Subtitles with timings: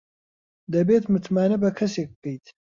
[0.73, 2.45] دەبێت متمانە بە کەسێک بکەیت.